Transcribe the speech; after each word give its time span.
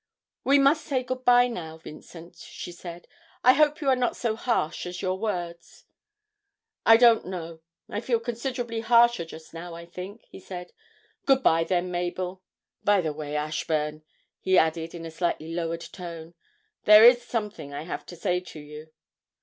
'We 0.43 0.57
must 0.57 0.83
say 0.87 1.03
good 1.03 1.23
bye 1.25 1.47
now, 1.47 1.77
Vincent,' 1.77 2.37
she 2.39 2.71
said. 2.71 3.07
'I 3.43 3.53
hope 3.53 3.81
you 3.81 3.87
are 3.89 3.95
not 3.95 4.15
so 4.17 4.35
harsh 4.35 4.87
as 4.87 4.99
your 5.03 5.19
words.' 5.19 5.85
'I 6.87 6.97
don't 6.97 7.27
know. 7.27 7.61
I 7.87 8.01
feel 8.01 8.19
considerably 8.19 8.79
harsher 8.79 9.25
just 9.25 9.53
now, 9.53 9.75
I 9.75 9.85
think,' 9.85 10.25
he 10.27 10.39
said. 10.39 10.71
'Good 11.27 11.43
bye 11.43 11.65
then, 11.65 11.91
Mabel. 11.91 12.41
By 12.83 13.01
the 13.01 13.13
way, 13.13 13.35
Ashburn,' 13.35 14.01
he 14.39 14.57
added 14.57 14.95
in 14.95 15.05
a 15.05 15.11
slightly 15.11 15.53
lowered 15.53 15.81
tone, 15.81 16.33
'there 16.85 17.03
is 17.03 17.21
something 17.21 17.71
I 17.71 17.83
have 17.83 18.03
to 18.07 18.15
say 18.15 18.39
to 18.39 18.59
you.' 18.59 18.89